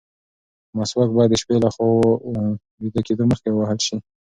مسواک 0.77 1.09
باید 1.15 1.29
د 1.31 1.35
شپې 1.41 1.55
له 1.63 1.69
خوا 1.73 1.89
د 2.35 2.37
ویده 2.81 3.01
کېدو 3.07 3.23
مخکې 3.31 3.47
هم 3.49 3.55
ووهل 3.55 3.79
شي. 3.87 3.97